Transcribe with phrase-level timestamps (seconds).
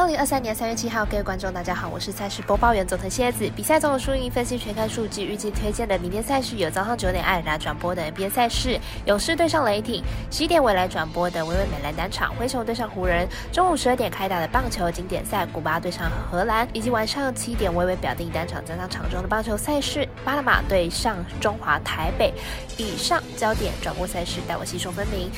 [0.00, 3.46] 二零二三年三月七号，各位观众，大家好，我是赛事播报员佐藤蝎子。
[3.54, 22.32] 比赛中的输赢分析全看数据，预计推荐的明天赛事有早上九点艾尔达转播的 NBA 赛事，勇士对上雷霆；十一点未来转播的微微美兰单场，灰熊对上湖人；中午十二点开打的棒球经典赛，古巴对上荷兰；以及晚上七点微微表定单场加上场中的棒球赛事，巴拿马对上中华台北。
[22.78, 25.30] 以上焦点转播赛事，带我细说分明。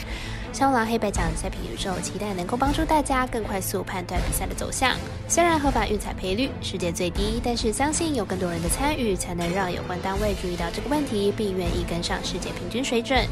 [0.53, 4.95] 小狼黑白奖赛品宇宙，期待能够帮助大家更快速判断比赛的走向。
[5.27, 13.27] 虽然合法运彩赔率世界最低，但是相信有更多人的参与，才能让有关单位注意到这个问题，并愿意跟上世界平均水准。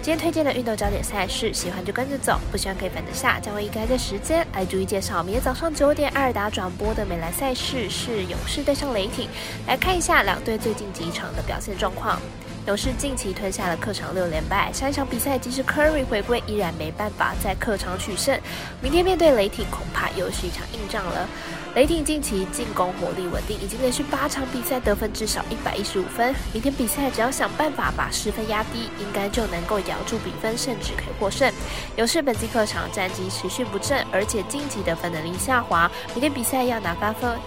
[0.00, 3.40] 今天推荐的运动焦点赛事，喜欢就跟着走，不喜欢可以反着下。
[3.40, 5.24] 将会以该的时间来逐一介绍。
[5.24, 9.28] 明天早上九点，艾尔达转播的美兰赛事是勇士对上雷霆。
[9.66, 12.20] 来看一下两队最近几场的表现状况。
[12.66, 18.38] 勇士近期吞下了客场六连败，上一场比赛即使 Curry 回归，依然没办法在客场取胜。
[18.82, 21.26] 明天面对雷霆，恐怕又是一场硬仗了。
[21.74, 26.34] 雷霆近期进攻火力稳定，已经连续八场比赛得分至少一百一十五分。
[26.52, 31.50] 明天比赛只要想办法把失分压低，应该就能够咬住比分，甚至可以获胜。
[31.96, 37.38] 勇士本季客场战绩持续不振，而且近期得分能力下滑，明天比赛要拿八分。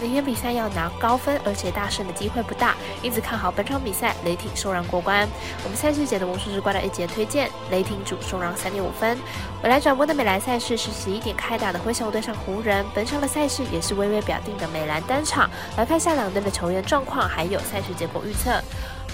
[0.00, 5.28] 明天比赛要拿高分，而且大胜的机会不大，因此看好本场比赛雷霆受让过关。
[5.62, 9.18] 我们赛事节的魔术师挂的一节推荐，雷霆主受让三点五分。
[9.62, 15.50] 未来转播的美兰赛事是十一点开打的灰熊对上湖人，本场的赛事也是微微表定的美兰单场。
[15.76, 18.50] 来看下两队的球员状况，还有赛事结果预测。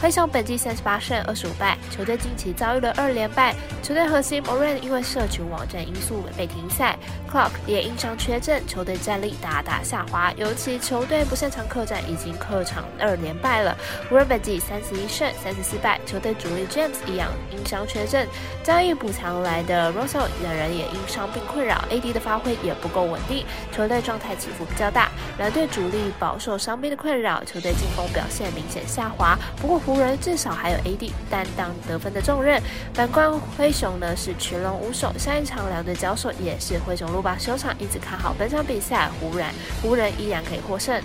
[0.00, 3.54] 灰熊本季三十八胜二十五败，球队近期遭遇了二连败。
[3.82, 6.98] 球队核心 Moran 因为社群网站因素被停赛
[7.32, 10.30] ，Clark 也因伤缺阵，球队战力大大下滑。
[10.36, 13.74] 尤其球队不擅长客战，已经客场二连败了。
[14.10, 18.26] 湖人本季三十一胜三十四败，球队主力 James 一样因伤缺阵。
[18.64, 25.10] 交易补强来的 Russell 两人也因伤病困扰，AD 的发挥也不够稳定，球队状态起伏比较大。
[25.38, 29.36] 两队主力饱受伤病的困扰，球队进攻表现明显下滑。
[29.60, 32.62] 不过湖人至少还有 AD 担当得分的重任。
[32.94, 35.12] 反观灰熊呢，是群龙无首。
[35.18, 39.46] 上一场两队交手也是灰熊路霸收场，一直看好本场比赛湖人，
[39.82, 41.00] 湖人依然可以获胜。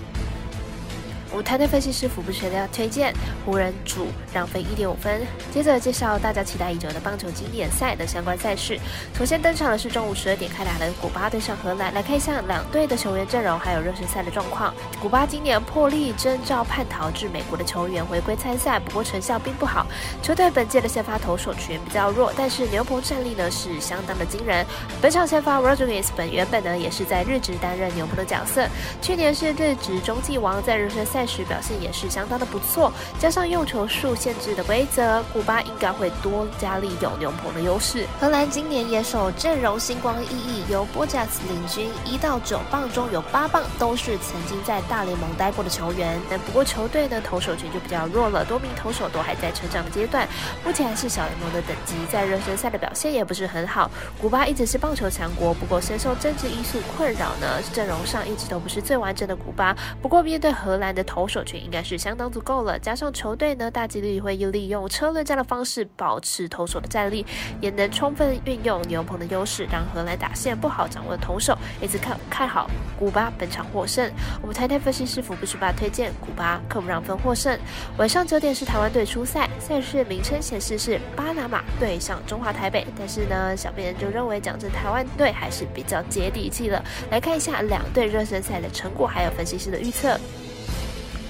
[1.31, 3.14] 我们团队分析师福布学的推荐
[3.46, 5.22] 湖人主让分一点五分。
[5.53, 8.78] 接着介绍大家期待已久的棒球经典赛的相关赛事。
[9.18, 11.94] 首先登场的是中午十二点开打的古巴对上荷兰。
[11.94, 14.74] 来看一下两队的球员阵容还有热身赛的状况。
[15.02, 19.88] 古巴今年破例征召叛逃至美国的球员回归参赛，不过成效并不好。
[20.22, 24.66] 球队本届的先发投手群比较弱，但是牛棚战力呢是相当的惊人。
[25.02, 28.68] 本场先发 Rodriguez 本原本呢也是在日职担任牛棚的角色，
[29.02, 31.20] 去年是日职中继王，在热身赛。
[31.21, 38.07] 赛时表现也是相当的不错，加上用球数限制的规则，古巴应该会多加利用牛棚的优势。
[38.19, 46.19] 荷兰今年野手阵容星光熠熠，由波加斯领军，一到九棒中有八棒都是曾经在大联盟待过的球员。
[46.27, 50.27] 但不过球队的投手群就比较弱了，多名投手都还在成长阶段，
[50.65, 53.91] 目前还是小联盟的等级，在热身赛的表现也不是很好。
[54.19, 59.77] 古巴一直是棒球强国，不过深受政治因素困扰呢，阵容上一直都不是最完整的古巴。
[60.01, 61.05] 不过面对荷兰的。
[61.11, 67.25] 投手群应该是相当足够了，加上球队呢大几率会利用车轮战的方式保持投手的战力，
[67.59, 74.09] 也能充分运用牛棚的优势，让荷兰打线不好掌握的投手，一直看看好古巴本场获胜。
[74.41, 77.59] 我们台台分析师傅不是把推荐古巴客不让分获胜。
[77.97, 86.81] 晚上九点是台湾队出赛，赛事名称显示是巴拿马对上中华台北，但是呢，小编就认为讲这台湾队还是比较接地气了。
[87.09, 90.17] 来看一下两队热身赛的成果，还有分析师的预测。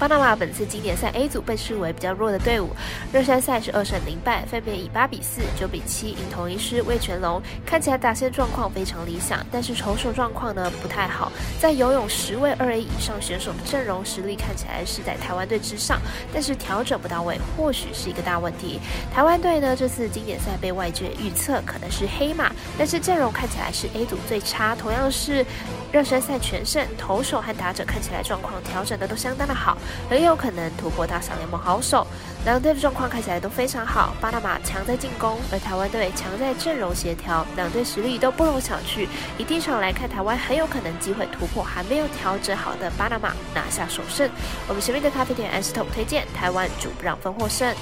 [0.02, 2.70] 巴拿马本次经典赛 A 组被视为比较弱的队伍，
[3.12, 11.30] 热身赛是二胜零败，分别以八比四、九比七赢同一师魏全龙，看起来打线状况非常理想，但是投手状况呢不太好。
[11.60, 16.00] 在游泳十位二 A 以上选手的阵容实力看起来是在台湾队之上，
[16.34, 18.80] 但是调整不到位，或许是一个大问题。
[19.14, 25.44] 台湾队呢这次经典赛被外界预测可能是黑马，但是阵容看起来是 A 组最差，同样是
[25.92, 29.76] 热身赛全胜，投手和打者看起来状况调整的都相当的好。
[30.08, 32.06] 很有可能突破到小联盟好手，
[32.44, 34.14] 两队的状况看起来都非常好。
[34.20, 39.06] 巴拿马强在进攻，而台湾队强在阵容协调，两队实力都不容小觑。
[39.38, 44.28] 以第一场来看，台湾很有可能机会突破还没有调整好的巴拿马，拿下首胜。
[44.66, 47.74] 我们神秘的咖啡店 S Top 推荐台湾主不让分获胜。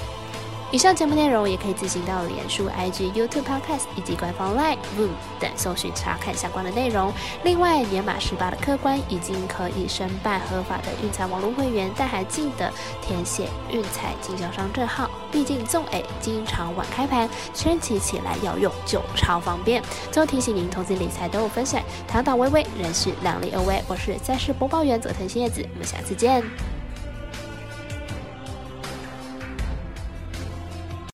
[0.71, 7.11] 以上节目内容也可以自行到脸书、IG、YouTube、Podcast 以及官方 Line、Voom 等搜寻查看相关的内容。
[7.43, 12.71] 另外，年满十八的客官已经可以申办合法的运彩网络会员，但还记得
[13.01, 15.09] 填写运彩经销商证号。
[15.29, 19.83] 毕竟纵 A 经常晚开盘，圈起起来要用就超方便。
[20.09, 23.83] 最后提醒您，投资理财都有风险，躺倒微微人是量力而为。
[23.89, 26.80] 我是赛事播报员佐藤叶子，我们下次见。